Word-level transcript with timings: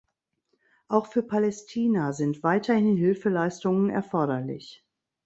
Auch 0.87 1.05
für 1.05 1.21
Palästina 1.21 2.11
sind 2.13 2.41
weiterhin 2.41 2.97
Hilfeleistungen 2.97 3.91
erforderlich. 3.91 4.83